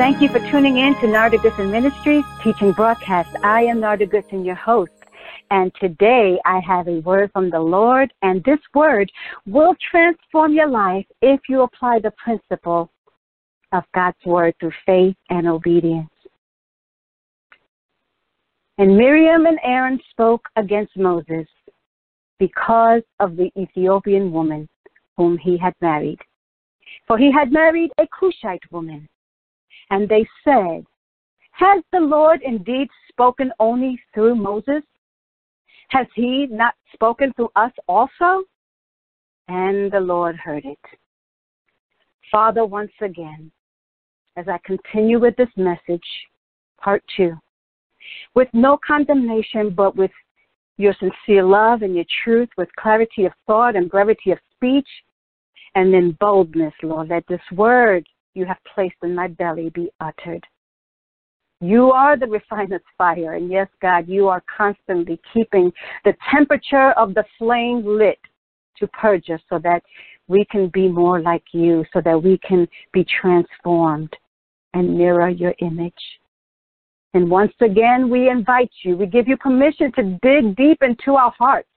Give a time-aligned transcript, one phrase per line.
[0.00, 3.36] Thank you for tuning in to Narda Goodson Ministries teaching broadcast.
[3.44, 4.92] I am Narda Goodson, your host.
[5.50, 9.12] And today I have a word from the Lord, and this word
[9.44, 12.90] will transform your life if you apply the principle
[13.72, 16.08] of God's word through faith and obedience.
[18.78, 21.46] And Miriam and Aaron spoke against Moses
[22.38, 24.66] because of the Ethiopian woman
[25.18, 26.20] whom he had married.
[27.06, 29.06] For he had married a Cushite woman.
[29.90, 30.84] And they said,
[31.52, 34.82] Has the Lord indeed spoken only through Moses?
[35.88, 38.44] Has he not spoken through us also?
[39.48, 40.78] And the Lord heard it.
[42.30, 43.50] Father, once again,
[44.36, 46.06] as I continue with this message,
[46.80, 47.36] part two,
[48.34, 50.12] with no condemnation, but with
[50.76, 54.88] your sincere love and your truth, with clarity of thought and brevity of speech,
[55.74, 60.44] and in boldness, Lord, let this word you have placed in my belly be uttered.
[61.60, 63.34] You are the refiner's fire.
[63.34, 65.70] And yes, God, you are constantly keeping
[66.04, 68.18] the temperature of the flame lit
[68.78, 69.82] to purge us so that
[70.26, 74.14] we can be more like you, so that we can be transformed
[74.72, 75.92] and mirror your image.
[77.12, 81.32] And once again, we invite you, we give you permission to dig deep into our
[81.36, 81.68] hearts.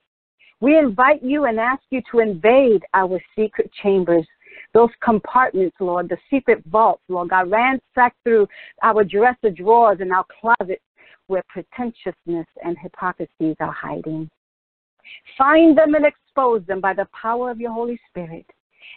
[0.60, 4.26] We invite you and ask you to invade our secret chambers
[4.74, 8.48] those compartments, Lord, the secret vaults, Lord God, ransack through
[8.82, 10.82] our dresser drawers and our closets
[11.28, 14.28] where pretentiousness and hypocrisies are hiding.
[15.38, 18.46] Find them and expose them by the power of your Holy Spirit.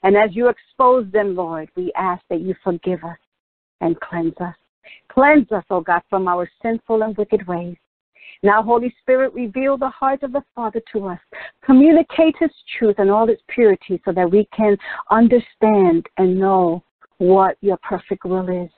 [0.04, 3.18] And as you expose them, Lord, we ask that you forgive us
[3.82, 4.56] and cleanse us.
[5.10, 7.78] Cleanse us, O oh God, from our sinful and wicked ways.
[8.44, 11.20] Now, Holy Spirit, reveal the heart of the Father to us.
[11.66, 14.78] Communicate His truth and all its purity so that we can
[15.10, 16.84] understand and know
[17.18, 18.70] what your perfect will is.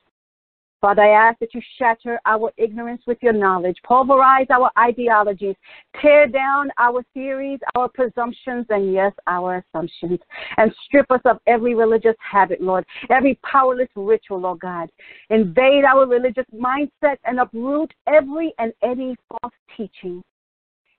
[0.82, 5.56] Father, I ask that you shatter our ignorance with your knowledge, pulverize our ideologies,
[6.02, 10.20] tear down our theories, our presumptions, and yes, our assumptions,
[10.56, 14.90] and strip us of every religious habit, Lord, every powerless ritual, Lord God.
[15.30, 20.24] Invade our religious mindset and uproot every and any false teaching.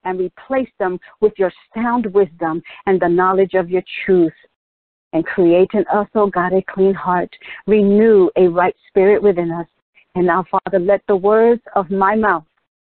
[0.05, 4.33] And replace them with your sound wisdom and the knowledge of your truth
[5.13, 7.35] and create in us, O oh God, a clean heart.
[7.67, 9.67] Renew a right spirit within us.
[10.15, 12.45] And now, Father, let the words of my mouth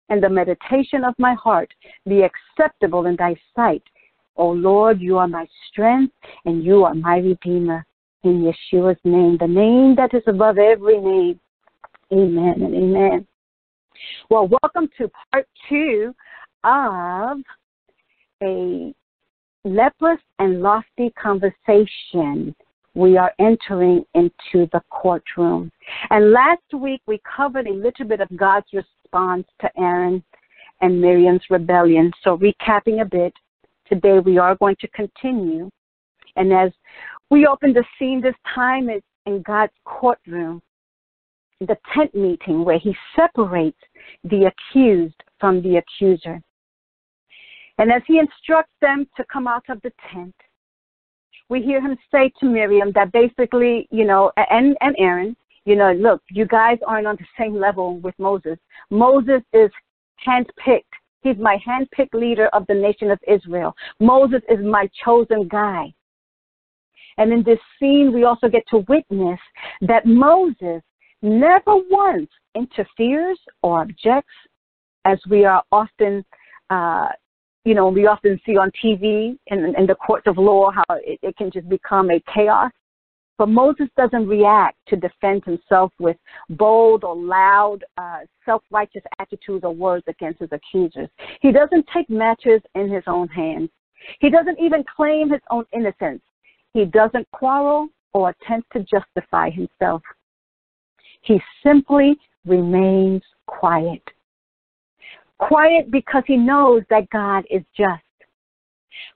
[0.09, 1.73] and the meditation of my heart
[2.07, 3.83] be acceptable in thy sight.
[4.37, 6.13] O oh Lord, you are my strength
[6.45, 7.85] and you are my redeemer.
[8.23, 11.39] In Yeshua's name, the name that is above every name.
[12.13, 13.27] Amen and amen.
[14.29, 16.13] Well, welcome to part two
[16.63, 17.37] of
[18.43, 18.93] a
[19.63, 22.55] leprous and lofty conversation,
[22.93, 25.71] we are entering into the courtroom.
[26.09, 30.23] And last week we covered a little bit of God's response to Aaron
[30.81, 32.11] and Miriam's rebellion.
[32.23, 33.33] So, recapping a bit,
[33.87, 35.69] today we are going to continue.
[36.35, 36.71] And as
[37.29, 40.61] we open the scene this time, it's in God's courtroom,
[41.59, 43.77] the tent meeting where he separates
[44.23, 46.41] the accused from the accuser.
[47.81, 50.35] And as he instructs them to come out of the tent,
[51.49, 55.91] we hear him say to Miriam that basically, you know, and, and Aaron, you know,
[55.93, 58.59] look, you guys aren't on the same level with Moses.
[58.91, 59.71] Moses is
[60.23, 60.93] handpicked.
[61.23, 63.73] He's my handpicked leader of the nation of Israel.
[63.99, 65.91] Moses is my chosen guy.
[67.17, 69.39] And in this scene, we also get to witness
[69.87, 70.83] that Moses
[71.23, 74.33] never once interferes or objects,
[75.05, 76.23] as we are often
[76.69, 77.07] uh,
[77.63, 81.19] you know, we often see on TV in, in the courts of law how it,
[81.21, 82.71] it can just become a chaos.
[83.37, 86.17] But Moses doesn't react to defend himself with
[86.51, 91.09] bold or loud, uh, self righteous attitudes or words against his accusers.
[91.41, 93.69] He doesn't take matters in his own hands.
[94.19, 96.21] He doesn't even claim his own innocence.
[96.73, 100.01] He doesn't quarrel or attempt to justify himself.
[101.21, 104.03] He simply remains quiet.
[105.41, 108.03] Quiet because he knows that God is just.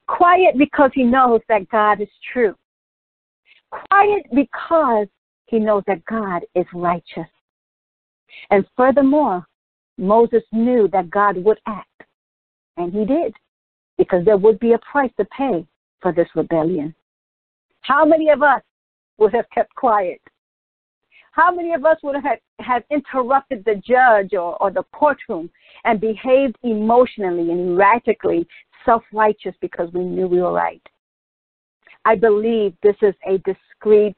[0.07, 2.56] Quiet because he knows that God is true.
[3.69, 5.07] Quiet because
[5.45, 7.30] he knows that God is righteous.
[8.50, 9.45] And furthermore,
[9.98, 11.89] Moses knew that God would act.
[12.77, 13.33] And he did,
[13.98, 15.66] because there would be a price to pay
[16.01, 16.94] for this rebellion.
[17.81, 18.62] How many of us
[19.19, 20.22] would have kept quiet
[21.36, 25.50] how many of us would have, have interrupted the judge or, or the courtroom
[25.84, 28.48] and behaved emotionally and erratically,
[28.86, 30.82] self righteous because we knew we were right?
[32.06, 34.16] I believe this is a discreet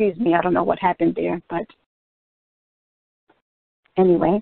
[0.00, 1.66] Excuse me, I don't know what happened there, but
[3.96, 4.40] anyway,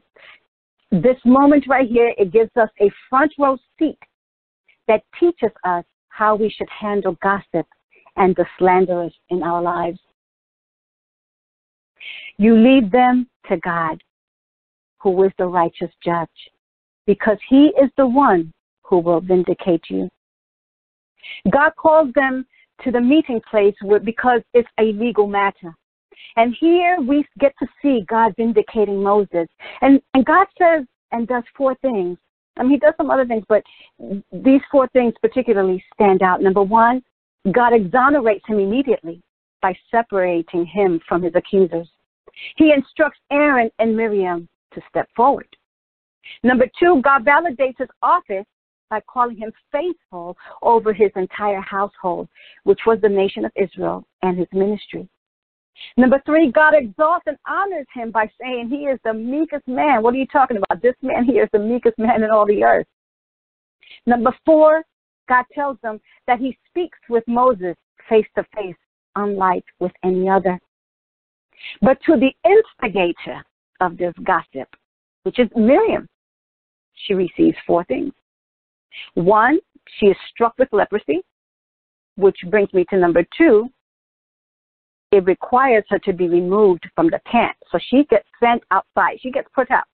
[0.91, 3.99] this moment right here, it gives us a front row seat
[4.87, 7.67] that teaches us how we should handle gossip
[8.17, 9.99] and the slanderers in our lives.
[12.39, 14.03] You leave them to God,
[14.99, 16.29] who is the righteous judge,
[17.07, 18.53] because he is the one
[18.83, 20.09] who will vindicate you.
[21.51, 22.47] God calls them
[22.85, 23.75] to the meeting place
[24.05, 25.75] because it's a legal matter.
[26.37, 29.49] And here we get to see God vindicating Moses.
[29.81, 32.19] And, and God says and does four things.
[32.59, 33.63] I mean, he does some other things, but
[34.33, 36.43] these four things particularly stand out.
[36.43, 37.03] Number one,
[37.53, 39.23] God exonerates him immediately
[39.63, 41.89] by separating him from his accusers.
[42.57, 45.49] He instructs Aaron and Miriam to step forward.
[46.43, 48.45] Number two, God validates his office
[48.91, 52.29] by calling him faithful over his entire household,
[52.65, 55.09] which was the nation of Israel and his ministry.
[55.97, 60.03] Number three, God exalts and honors him by saying he is the meekest man.
[60.03, 60.83] What are you talking about?
[60.83, 62.87] This man here is the meekest man in all the earth.
[64.07, 64.85] Number four,
[65.29, 67.77] God tells them that he speaks with Moses
[68.09, 68.77] face to face,
[69.17, 70.59] unlike with any other.
[71.81, 73.45] But to the instigator
[73.81, 74.69] of this gossip,
[75.25, 76.09] which is Miriam,
[76.95, 78.13] she receives four things.
[79.15, 79.59] One,
[79.99, 81.23] she is struck with leprosy,
[82.17, 83.69] which brings me to number two.
[85.13, 87.57] It requires her to be removed from the tent.
[87.71, 89.19] So she gets sent outside.
[89.21, 89.85] She gets put out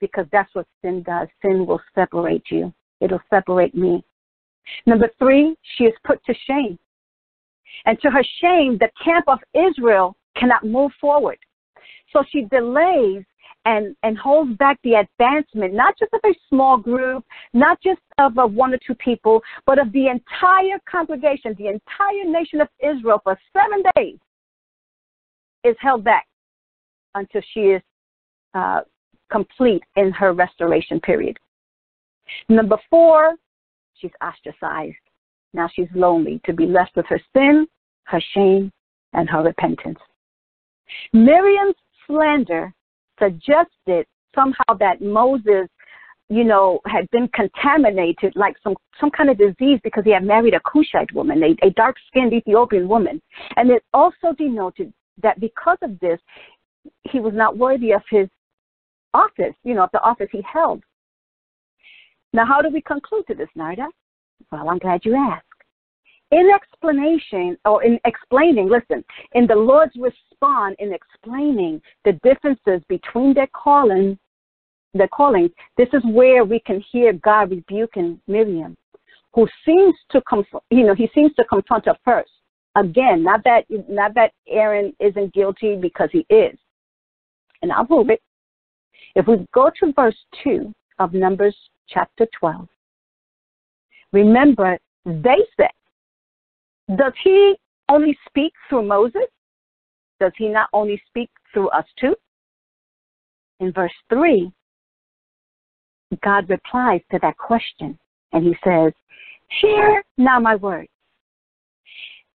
[0.00, 1.28] because that's what sin does.
[1.42, 2.72] Sin will separate you.
[3.00, 4.04] It'll separate me.
[4.86, 6.78] Number three, she is put to shame.
[7.86, 11.38] And to her shame, the camp of Israel cannot move forward.
[12.12, 13.24] So she delays
[13.66, 18.34] and, and holds back the advancement, not just of a small group, not just of
[18.52, 23.38] one or two people, but of the entire congregation, the entire nation of Israel for
[23.52, 24.18] seven days
[25.64, 26.26] is held back
[27.14, 27.82] until she is
[28.54, 28.80] uh,
[29.30, 31.38] complete in her restoration period.
[32.48, 33.34] Number four,
[34.00, 34.96] she's ostracized.
[35.52, 37.66] Now she's lonely to be left with her sin,
[38.04, 38.72] her shame,
[39.12, 39.98] and her repentance.
[41.12, 41.76] Miriam's
[42.06, 42.72] slander
[43.18, 45.68] suggested somehow that Moses,
[46.28, 50.54] you know, had been contaminated like some, some kind of disease because he had married
[50.54, 53.22] a Cushite woman, a, a dark skinned Ethiopian woman.
[53.56, 54.92] And it also denoted
[55.22, 56.18] that because of this,
[57.04, 58.28] he was not worthy of his
[59.14, 60.82] office, you know, of the office he held.
[62.34, 63.86] Now, how do we conclude to this, Narda?
[64.50, 65.46] Well, I'm glad you asked.
[66.32, 69.04] In explanation, or in explaining, listen,
[69.34, 74.18] in the Lord's response in explaining the differences between their calling,
[74.94, 78.76] their callings, this is where we can hear God rebuking Miriam,
[79.32, 82.32] who seems to, conf- you know, he seems to confront her first.
[82.74, 86.58] Again, not that, not that Aaron isn't guilty because he is.
[87.62, 88.20] And I'll prove it.
[89.14, 91.56] If we go to verse 2 of Numbers
[91.88, 92.68] chapter 12,
[94.12, 95.70] remember, they said,
[96.96, 97.54] does he
[97.88, 99.22] only speak through Moses?
[100.20, 102.14] Does he not only speak through us too?
[103.60, 104.50] In verse 3,
[106.22, 107.98] God replies to that question
[108.32, 108.92] and he says,
[109.60, 110.88] Hear now my words.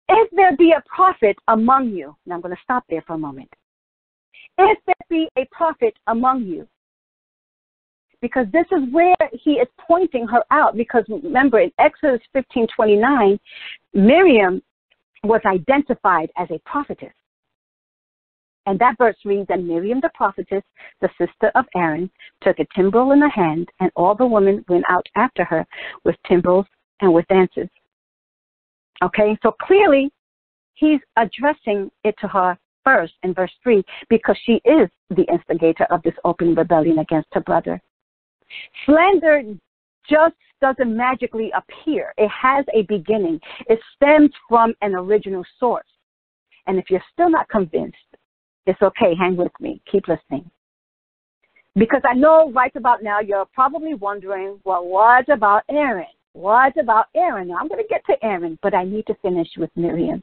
[0.09, 3.19] If there be a prophet among you, now I'm going to stop there for a
[3.19, 3.53] moment.
[4.59, 6.69] If there be a prophet among you,
[8.21, 10.77] because this is where he is pointing her out.
[10.77, 13.39] Because remember, in Exodus 15:29,
[13.95, 14.63] Miriam
[15.25, 17.13] was identified as a prophetess.
[18.67, 20.65] And that verse reads, And Miriam the prophetess,
[21.01, 22.11] the sister of Aaron,
[22.43, 25.65] took a timbrel in her hand, and all the women went out after her
[26.05, 26.67] with timbrels
[27.01, 27.69] and with dances.
[29.05, 30.11] Okay, so clearly
[30.75, 36.03] he's addressing it to her first in verse 3 because she is the instigator of
[36.03, 37.81] this open rebellion against her brother.
[38.85, 39.43] Slander
[40.09, 42.15] just doesn't magically appear.
[42.17, 43.41] It has a beginning.
[43.69, 45.87] It stems from an original source.
[46.67, 47.97] And if you're still not convinced,
[48.67, 49.15] it's okay.
[49.19, 49.81] Hang with me.
[49.91, 50.51] Keep listening.
[51.77, 56.07] Because I know right about now you're probably wondering, well, what about Aaron?
[56.33, 57.49] What about Aaron?
[57.49, 60.23] Now, I'm going to get to Aaron, but I need to finish with Miriam.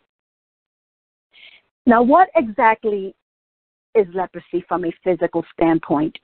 [1.86, 3.15] Now, what exactly
[3.96, 6.18] is leprosy from a physical standpoint?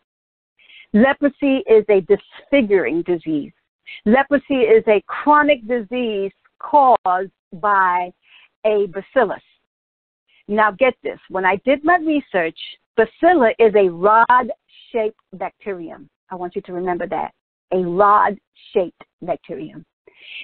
[0.93, 3.51] Leprosy is a disfiguring disease.
[4.05, 8.12] Leprosy is a chronic disease caused by
[8.65, 9.41] a bacillus.
[10.48, 12.58] Now, get this when I did my research,
[12.98, 14.51] bacillus is a rod
[14.91, 16.10] shaped bacterium.
[16.31, 17.34] I want you to remember that
[17.72, 18.38] a rod
[18.74, 19.86] shaped bacterium.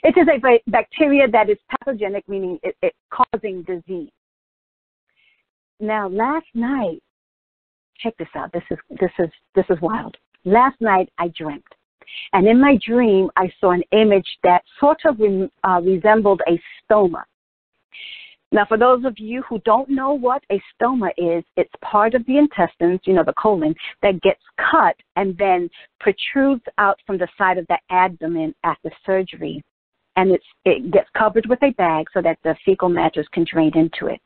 [0.03, 4.11] It is a bacteria that is pathogenic, meaning it, it causing disease.
[5.79, 7.01] now last night,
[7.97, 8.51] check this out.
[8.53, 10.15] This is this is this is wild.
[10.45, 11.65] Last night I dreamt,
[12.33, 16.61] and in my dream I saw an image that sort of re, uh, resembled a
[16.83, 17.23] stoma.
[18.51, 22.23] Now, for those of you who don't know what a stoma is, it's part of
[22.27, 23.73] the intestines, you know, the colon,
[24.03, 25.67] that gets cut and then
[25.99, 29.63] protrudes out from the side of the abdomen after surgery.
[30.15, 33.71] And it's, it gets covered with a bag so that the fecal matters can drain
[33.75, 34.21] into it.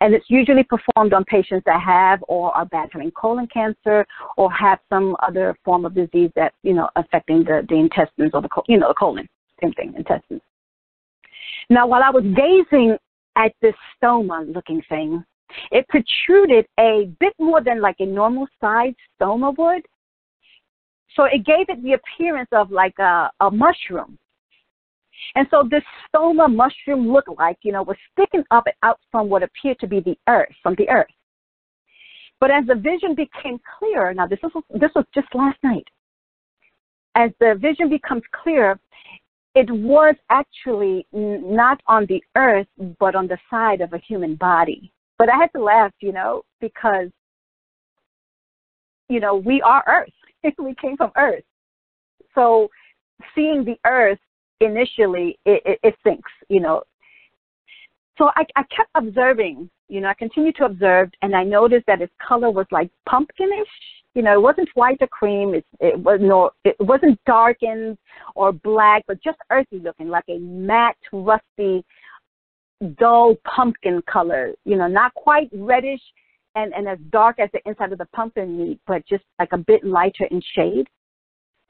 [0.00, 4.78] And it's usually performed on patients that have or are battling colon cancer or have
[4.88, 8.78] some other form of disease that, you know, affecting the, the intestines or the, you
[8.78, 9.28] know, the colon.
[9.62, 10.42] Same thing, intestines.
[11.70, 12.96] Now, while I was gazing
[13.36, 15.24] at this stoma looking thing,
[15.70, 19.86] it protruded a bit more than like a normal sized stoma would.
[21.14, 24.18] So it gave it the appearance of like a, a mushroom.
[25.34, 29.28] And so this stoma mushroom looked like, you know, was sticking up and out from
[29.28, 31.10] what appeared to be the earth, from the earth.
[32.40, 35.86] But as the vision became clearer, now this was this was just last night.
[37.14, 38.80] As the vision becomes clearer,
[39.54, 42.66] it was actually not on the earth,
[42.98, 44.92] but on the side of a human body.
[45.18, 47.10] But I had to laugh, you know, because,
[49.08, 50.08] you know, we are earth.
[50.58, 51.44] we came from earth.
[52.34, 52.68] So
[53.34, 54.18] seeing the earth
[54.64, 56.82] initially, it, it, it sinks, you know.
[58.18, 62.02] So I, I kept observing, you know, I continued to observe, and I noticed that
[62.02, 63.66] its color was like pumpkinish,
[64.14, 65.54] you know, it wasn't white or cream.
[65.54, 67.96] It, it was no, it wasn't darkened
[68.34, 71.84] or black, but just earthy looking, like a matte, rusty,
[72.98, 74.52] dull pumpkin color.
[74.64, 76.00] You know, not quite reddish
[76.54, 79.58] and and as dark as the inside of the pumpkin meat, but just like a
[79.58, 80.86] bit lighter in shade.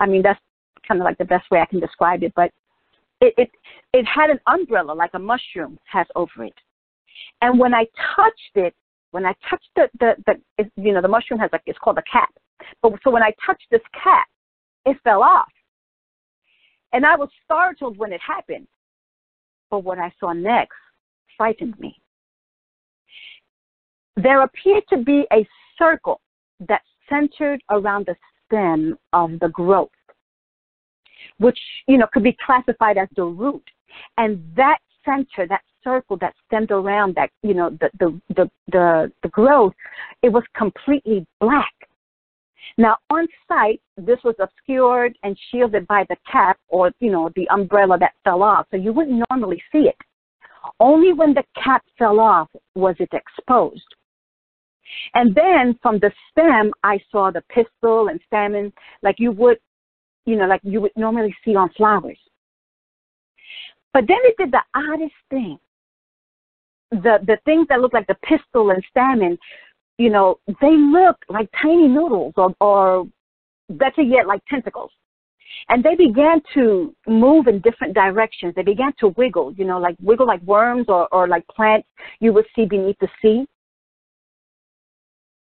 [0.01, 0.41] I mean, that's
[0.87, 2.33] kind of like the best way I can describe it.
[2.35, 2.51] But
[3.23, 3.51] it it
[3.95, 6.55] it had an umbrella like a mushroom has over it.
[7.41, 7.87] And when I
[8.17, 8.75] touched it,
[9.13, 12.03] when I touched the, the, the you know, the mushroom has like, it's called a
[12.11, 12.31] cap.
[12.81, 14.27] But so when I touched this cap,
[14.87, 15.51] it fell off.
[16.93, 18.67] And I was startled when it happened.
[19.71, 20.77] But what I saw next
[21.37, 21.97] frightened me.
[24.17, 25.47] There appeared to be a
[25.79, 26.21] circle
[26.69, 29.91] that centered around the stem of the growth,
[31.43, 33.65] which, you know, could be classified as the root.
[34.17, 39.13] And that center, that circle that stemmed around that, you know, the, the, the, the,
[39.23, 39.75] the growth,
[40.23, 41.73] it was completely black.
[42.79, 47.49] Now, on sight, this was obscured and shielded by the cap or, you know, the
[47.51, 49.97] umbrella that fell off, so you wouldn't normally see it.
[50.79, 53.83] Only when the cap fell off was it exposed.
[55.15, 58.73] And then from the stem, I saw the pistil and stamen
[59.03, 59.59] like you would,
[60.27, 62.19] you know, like you would normally see on flowers.
[63.93, 65.59] But then it did the oddest thing
[66.93, 69.39] the the things that look like the pistil and stamen,
[69.99, 73.07] you know, they look like tiny noodles or or
[73.71, 74.91] better yet like tentacles.
[75.69, 78.55] And they began to move in different directions.
[78.55, 81.87] They began to wiggle, you know, like wiggle like worms or, or like plants
[82.21, 83.47] you would see beneath the sea.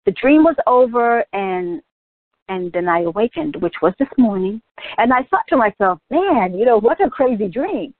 [0.04, 1.82] The dream was over and
[2.48, 4.60] and then I awakened, which was this morning.
[4.98, 7.92] And I thought to myself, man, you know, what a crazy dream.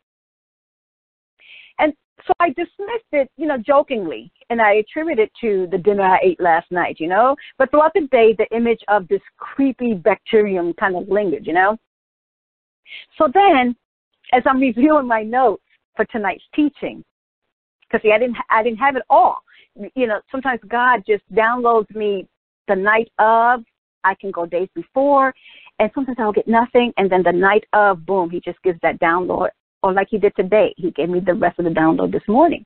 [1.78, 1.92] And
[2.26, 6.18] so I dismissed it, you know, jokingly, and I attribute it to the dinner I
[6.22, 7.36] ate last night, you know.
[7.58, 11.76] But throughout the day, the image of this creepy bacterium kind of lingered, you know.
[13.18, 13.76] So then,
[14.32, 15.62] as I'm reviewing my notes
[15.96, 17.04] for tonight's teaching,
[17.82, 19.38] because see, I didn't, I didn't have it all.
[19.94, 22.26] You know, sometimes God just downloads me
[22.68, 23.64] the night of.
[24.06, 25.34] I can go days before,
[25.78, 28.98] and sometimes I'll get nothing, and then the night of, boom, He just gives that
[29.00, 29.48] download
[29.82, 30.74] or like he did today.
[30.76, 32.64] He gave me the rest of the download this morning.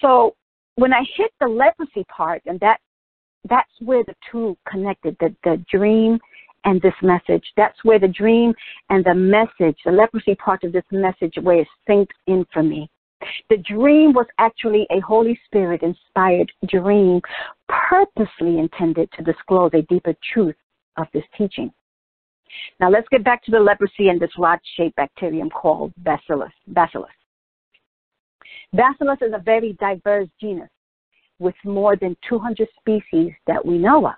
[0.00, 0.34] So
[0.74, 2.78] when I hit the leprosy part, and that
[3.48, 6.18] that's where the two connected, the, the dream
[6.64, 7.42] and this message.
[7.56, 8.54] That's where the dream
[8.88, 12.88] and the message, the leprosy part of this message, where it synced in for me.
[13.50, 17.20] The dream was actually a Holy Spirit inspired dream,
[17.68, 20.56] purposely intended to disclose a deeper truth
[20.96, 21.72] of this teaching.
[22.80, 26.52] Now let's get back to the leprosy and this rod-shaped bacterium called Bacillus.
[26.68, 27.10] Bacillus.
[28.72, 30.70] Bacillus is a very diverse genus
[31.38, 34.14] with more than 200 species that we know of.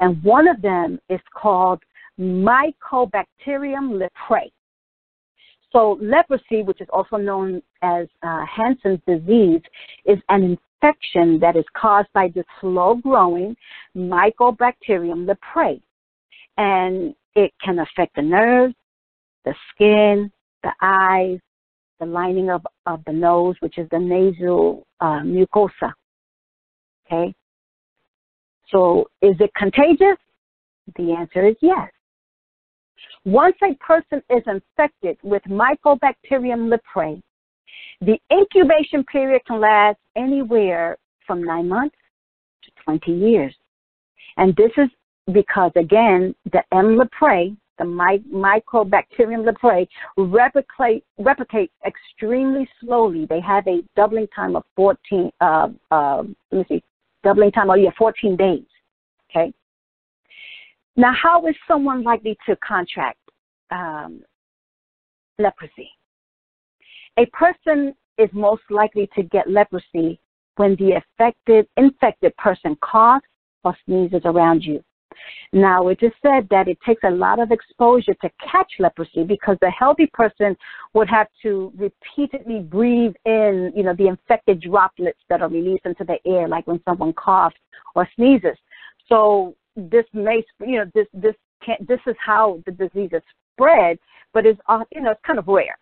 [0.00, 1.80] And one of them is called
[2.18, 4.50] Mycobacterium leprae.
[5.70, 9.60] So leprosy, which is also known as uh, Hansen's disease,
[10.06, 13.56] is an infection that is caused by the slow-growing
[13.96, 15.80] Mycobacterium leprae.
[16.56, 18.74] And it can affect the nerves,
[19.44, 20.32] the skin,
[20.62, 21.38] the eyes,
[22.00, 25.92] the lining of, of the nose, which is the nasal uh, mucosa.
[27.06, 27.34] Okay?
[28.70, 30.18] So is it contagious?
[30.96, 31.90] The answer is yes.
[33.24, 37.20] Once a person is infected with Mycobacterium leprae,
[38.00, 41.96] the incubation period can last anywhere from nine months
[42.64, 43.54] to 20 years.
[44.36, 44.88] And this is
[45.32, 46.98] because, again, the M.
[46.98, 49.86] leprae, the my, Mycobacterium leprae,
[50.16, 53.26] replicate, replicate extremely slowly.
[53.26, 56.82] They have a doubling time of 14, uh, uh, let me see,
[57.24, 58.64] doubling time, oh yeah, 14 days.
[59.30, 59.52] Okay?
[60.98, 63.20] Now, how is someone likely to contract
[63.70, 64.20] um,
[65.38, 65.92] leprosy?
[67.20, 70.20] A person is most likely to get leprosy
[70.56, 73.24] when the affected, infected person coughs
[73.62, 74.82] or sneezes around you.
[75.52, 79.56] Now, it is said that it takes a lot of exposure to catch leprosy because
[79.60, 80.56] the healthy person
[80.94, 86.02] would have to repeatedly breathe in, you know, the infected droplets that are released into
[86.02, 87.56] the air, like when someone coughs
[87.94, 88.58] or sneezes.
[89.08, 93.98] So this may, you know, this this can this is how the disease is spread,
[94.34, 95.78] but it's, uh, you know, it's kind of rare.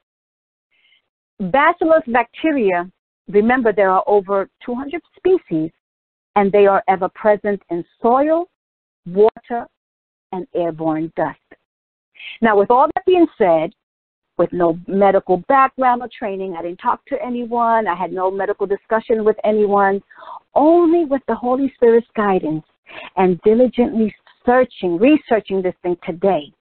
[1.39, 2.91] Bacillus bacteria,
[3.29, 5.71] remember there are over 200 species,
[6.35, 8.49] and they are ever present in soil,
[9.07, 9.67] water,
[10.33, 11.39] and airborne dust.
[12.41, 13.71] Now, with all that being said,
[14.39, 18.67] with no medical background or training, I didn't talk to anyone, I had no medical
[18.67, 20.03] discussion with anyone,
[20.55, 22.65] only with the Holy Spirit's guidance
[23.17, 24.15] and diligently
[24.45, 26.53] searching, researching this thing today.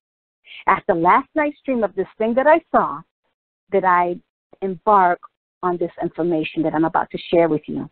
[0.67, 3.01] After last night's stream of this thing that I saw,
[3.72, 4.15] that I
[4.62, 5.20] embark
[5.63, 7.89] on this information that I'm about to share with you.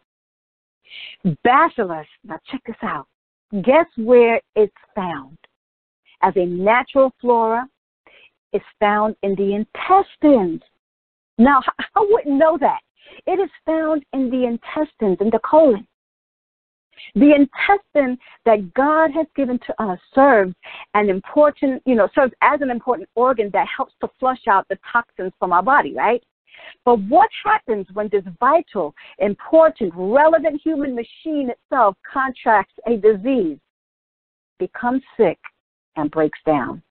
[1.44, 3.08] Bacillus, now check this out.
[3.64, 5.38] Guess where it's found?
[6.22, 7.68] As a natural flora,
[8.52, 10.62] it's found in the intestines.
[11.38, 11.62] Now,
[11.96, 12.80] I wouldn't know that.
[13.26, 15.88] It is found in the intestines, in the colon.
[17.16, 20.54] The intestine that God has given to us serves
[20.94, 24.78] an important, you know, serves as an important organ that helps to flush out the
[24.92, 26.24] toxins from our body, right?
[26.86, 33.58] But what happens when this vital, important, relevant human machine itself contracts a disease,
[34.60, 35.40] becomes sick,
[35.96, 36.82] and breaks down?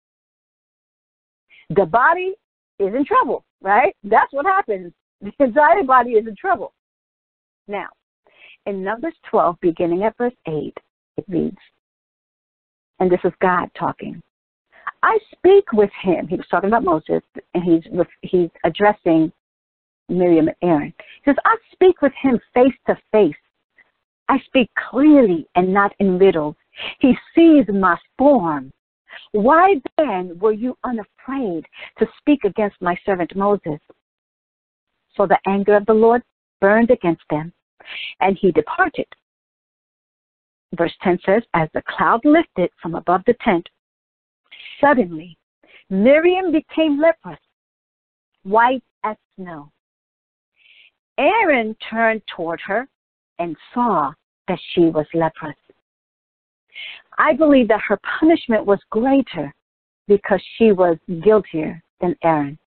[1.70, 2.34] The body
[2.78, 3.94] is in trouble, right?
[4.04, 4.92] That's what happens.
[5.22, 6.72] The entire body is in trouble.
[7.68, 7.86] Now,
[8.66, 10.76] in Numbers 12, beginning at verse 8,
[11.16, 11.58] it reads,
[13.00, 14.22] and this is God talking.
[15.02, 16.28] I speak with him.
[16.28, 17.22] He was talking about Moses,
[17.54, 17.82] and he's
[18.22, 19.32] he's addressing
[20.08, 20.94] Miriam and Aaron.
[21.24, 23.34] He says, I speak with him face to face.
[24.28, 26.54] I speak clearly and not in riddles.
[27.00, 28.72] He sees my form.
[29.32, 31.66] Why then were you unafraid
[31.98, 33.80] to speak against my servant Moses?
[35.16, 36.22] So the anger of the Lord
[36.60, 37.52] burned against them,
[38.20, 39.06] and he departed.
[40.76, 43.68] Verse 10 says, As the cloud lifted from above the tent,
[44.80, 45.36] suddenly
[45.90, 47.38] Miriam became leprous,
[48.44, 49.70] white as snow.
[51.18, 52.88] Aaron turned toward her
[53.38, 54.12] and saw
[54.48, 55.56] that she was leprous.
[57.18, 59.52] I believe that her punishment was greater
[60.08, 62.58] because she was guiltier than Aaron,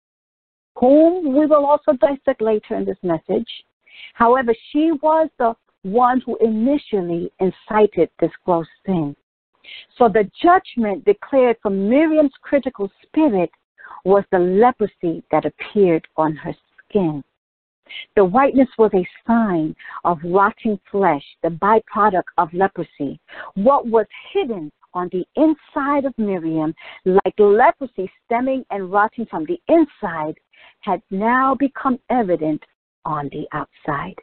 [0.78, 3.48] whom we will also dissect later in this message.
[4.14, 9.16] However, she was the one who initially incited this gross sin.
[9.98, 13.52] So the judgment declared for Miriam's critical spirit
[14.04, 16.56] was the leprosy that appeared on her
[16.90, 17.24] skin.
[18.16, 23.20] The whiteness was a sign of rotting flesh, the byproduct of leprosy.
[23.54, 26.74] What was hidden on the inside of Miriam,
[27.06, 30.36] like leprosy stemming and rotting from the inside,
[30.80, 32.64] had now become evident
[33.06, 34.16] on the outside.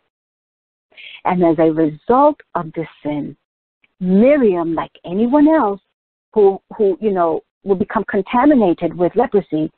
[1.25, 3.37] And as a result of this sin,
[4.01, 5.81] Miriam, like anyone else
[6.33, 9.71] who, who, you know, will become contaminated with leprosy,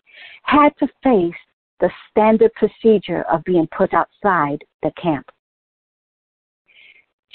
[0.42, 1.34] had to face
[1.80, 5.26] the standard procedure of being put outside the camp.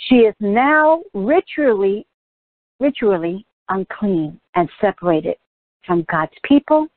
[0.08, 2.08] She is now ritually,
[2.79, 5.36] ritually unclean and separated
[5.86, 6.88] from God's people,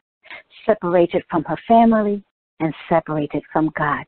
[0.65, 2.23] separated from her family,
[2.61, 4.05] and separated from God.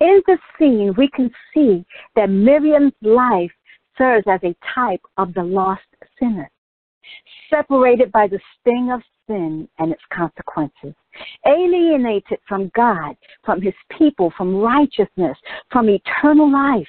[0.00, 1.84] In the scene, we can see
[2.16, 3.52] that Miriam's life
[3.96, 5.82] serves as a type of the lost
[6.18, 6.50] sinner,
[7.50, 10.94] separated by the sting of sin and its consequences,
[11.46, 15.36] alienated from God, from his people, from righteousness,
[15.70, 16.88] from eternal life.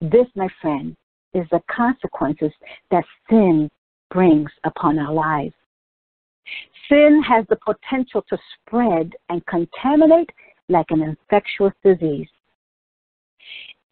[0.00, 0.96] This, my friend,
[1.34, 2.52] is the consequences
[2.90, 3.70] that sin
[4.10, 5.54] brings upon our lives.
[6.88, 10.30] Sin has the potential to spread and contaminate
[10.72, 12.28] like an infectious disease.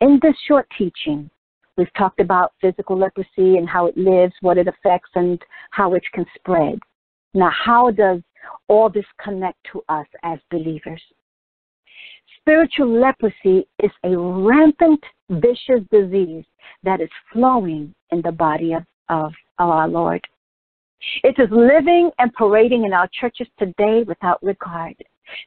[0.00, 1.30] In this short teaching,
[1.76, 5.40] we've talked about physical leprosy and how it lives, what it affects, and
[5.70, 6.78] how it can spread.
[7.34, 8.20] Now, how does
[8.68, 11.02] all this connect to us as believers?
[12.40, 16.44] Spiritual leprosy is a rampant, vicious disease
[16.82, 20.26] that is flowing in the body of, of, of our Lord.
[21.22, 24.94] It is living and parading in our churches today without regard.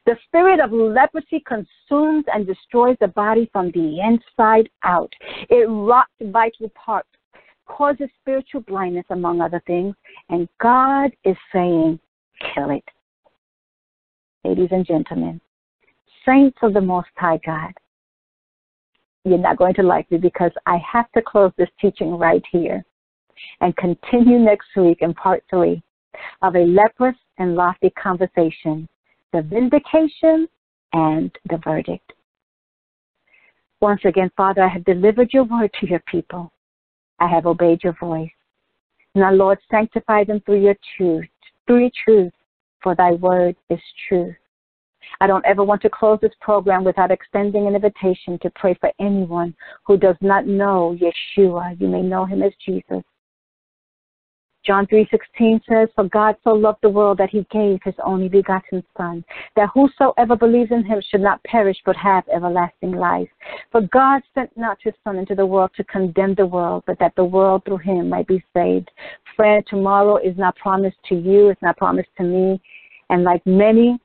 [0.06, 5.12] The spirit of leprosy consumes and destroys the body from the inside out.
[5.50, 7.08] It rots vital parts,
[7.66, 9.94] causes spiritual blindness, among other things,
[10.28, 11.98] and God is saying,
[12.54, 12.84] kill it.
[14.44, 15.40] Ladies and gentlemen,
[16.26, 17.72] saints of the Most High God,
[19.24, 22.84] you're not going to like me because I have to close this teaching right here
[23.60, 25.82] and continue next week in part three
[26.42, 28.88] of a leprous and lofty conversation
[29.34, 30.46] the vindication
[30.92, 32.12] and the verdict.
[33.80, 36.52] Once again, Father, I have delivered your word to your people.
[37.18, 38.30] I have obeyed your voice.
[39.16, 41.26] Now, Lord, sanctify them through your truth,
[41.66, 42.32] through your truth,
[42.80, 44.36] for thy word is truth.
[45.20, 48.92] I don't ever want to close this program without extending an invitation to pray for
[49.00, 51.80] anyone who does not know Yeshua.
[51.80, 53.02] You may know him as Jesus.
[54.64, 58.82] John 3:16 says, "For God so loved the world that he gave his only begotten
[58.96, 59.22] son,
[59.56, 63.28] that whosoever believes in him should not perish but have everlasting life.
[63.70, 67.14] For God sent not his son into the world to condemn the world, but that
[67.14, 68.90] the world through him might be saved."
[69.36, 72.60] Friend, tomorrow is not promised to you, it's not promised to me,
[73.10, 73.98] and like many,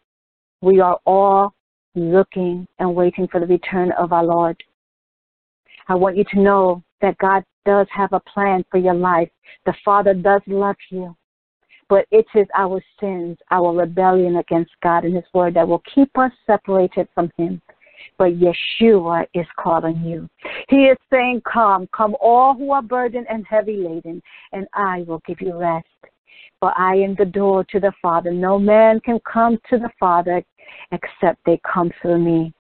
[0.61, 1.53] we are all
[1.95, 4.61] looking and waiting for the return of our Lord.
[5.87, 9.29] I want you to know that God does have a plan for your life.
[9.67, 11.15] The Father does love you.
[11.87, 16.09] But it is our sins, our rebellion against God and His Word that will keep
[16.17, 17.61] us separated from Him.
[18.17, 20.27] But Yeshua is calling you.
[20.67, 24.19] He is saying, Come, come, all who are burdened and heavy laden,
[24.51, 25.85] and I will give you rest.
[26.59, 28.31] For I am the door to the Father.
[28.31, 30.43] No man can come to the Father
[30.91, 32.51] except they come through me.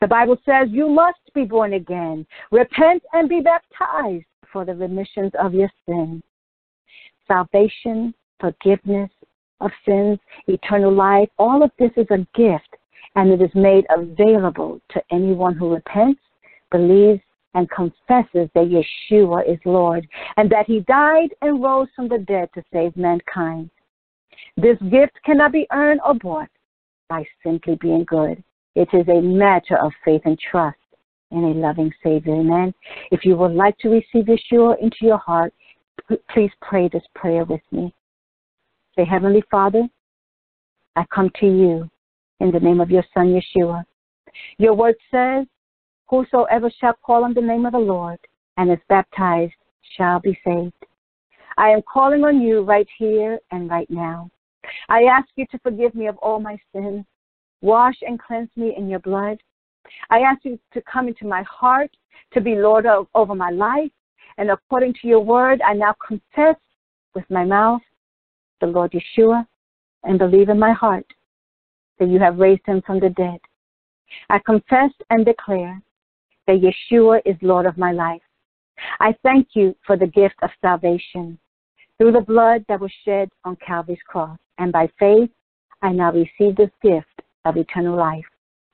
[0.00, 2.26] The Bible says you must be born again.
[2.50, 6.22] Repent and be baptized for the remissions of your sins.
[7.26, 9.10] Salvation, forgiveness
[9.60, 12.76] of sins, eternal life, all of this is a gift
[13.16, 16.20] and it is made available to anyone who repents,
[16.70, 17.20] believes,
[17.54, 20.06] and confesses that Yeshua is Lord
[20.36, 23.70] and that he died and rose from the dead to save mankind.
[24.56, 26.50] This gift cannot be earned or bought
[27.08, 28.42] by simply being good.
[28.74, 30.78] It is a matter of faith and trust
[31.30, 32.34] in a loving Savior.
[32.34, 32.72] Amen.
[33.10, 35.52] If you would like to receive Yeshua into your heart,
[36.30, 37.94] please pray this prayer with me.
[38.96, 39.86] Say, Heavenly Father,
[40.96, 41.88] I come to you
[42.40, 43.84] in the name of your Son, Yeshua.
[44.58, 45.46] Your word says,
[46.08, 48.18] Whosoever shall call on the name of the Lord
[48.56, 49.52] and is baptized
[49.96, 50.72] shall be saved.
[51.56, 54.30] I am calling on you right here and right now.
[54.88, 57.04] I ask you to forgive me of all my sins.
[57.60, 59.38] Wash and cleanse me in your blood.
[60.10, 61.90] I ask you to come into my heart,
[62.32, 63.90] to be Lord of, over my life.
[64.36, 66.56] And according to your word, I now confess
[67.14, 67.82] with my mouth
[68.60, 69.46] the Lord Yeshua
[70.04, 71.06] and believe in my heart
[71.98, 73.40] that you have raised him from the dead.
[74.30, 75.80] I confess and declare
[76.46, 78.22] that Yeshua is Lord of my life.
[79.00, 81.38] I thank you for the gift of salvation
[81.98, 84.38] through the blood that was shed on Calvary's cross.
[84.58, 85.30] And by faith,
[85.82, 88.24] I now receive this gift of eternal life.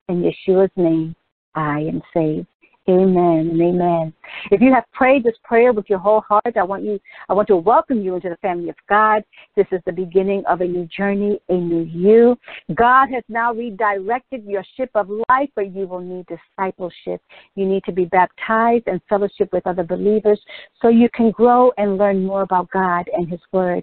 [0.07, 1.15] In Yeshua's name,
[1.55, 2.47] I am saved.
[2.87, 4.13] Amen and amen.
[4.51, 7.47] If you have prayed this prayer with your whole heart, I want you I want
[7.47, 9.23] to welcome you into the family of God.
[9.55, 12.37] This is the beginning of a new journey, a new you.
[12.75, 17.19] God has now redirected your ship of life, but you will need discipleship.
[17.55, 20.39] You need to be baptized and fellowship with other believers
[20.79, 23.81] so you can grow and learn more about God and His Word.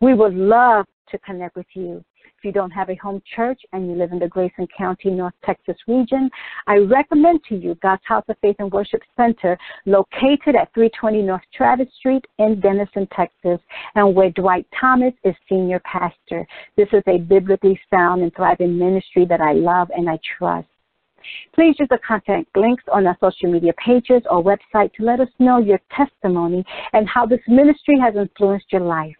[0.00, 2.04] We would love to connect with you.
[2.40, 5.34] If you don't have a home church and you live in the Grayson County, North
[5.44, 6.30] Texas region,
[6.66, 11.42] I recommend to you God's House of Faith and Worship Center, located at 320 North
[11.54, 13.60] Travis Street in Denison, Texas,
[13.94, 16.46] and where Dwight Thomas is senior pastor.
[16.78, 20.66] This is a biblically sound and thriving ministry that I love and I trust.
[21.54, 25.28] Please use the contact links on our social media pages or website to let us
[25.38, 29.19] know your testimony and how this ministry has influenced your life.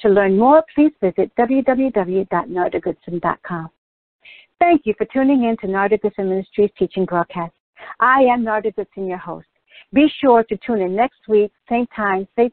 [0.00, 3.70] To learn more, please visit www.nardagoodson.com.
[4.58, 7.54] Thank you for tuning in to Narda Goodson Ministries teaching broadcast.
[7.98, 9.46] I am Narda Goodson, your host.
[9.92, 12.50] Be sure to tune in next week, same time, same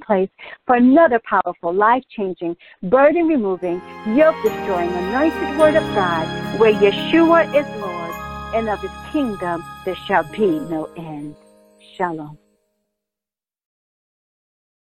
[0.00, 0.28] place,
[0.66, 3.80] for another powerful, life-changing, burden-removing,
[4.14, 6.26] yoke-destroying, anointed word of God,
[6.58, 8.12] where Yeshua is Lord
[8.54, 11.34] and of his kingdom there shall be no end.
[11.96, 12.38] Shalom.